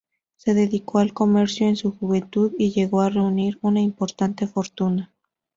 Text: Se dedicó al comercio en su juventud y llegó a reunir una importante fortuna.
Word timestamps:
Se 0.35 0.55
dedicó 0.55 0.97
al 0.97 1.13
comercio 1.13 1.67
en 1.67 1.75
su 1.75 1.91
juventud 1.95 2.53
y 2.57 2.71
llegó 2.71 3.01
a 3.01 3.09
reunir 3.11 3.59
una 3.61 3.81
importante 3.81 4.47
fortuna. 4.47 5.13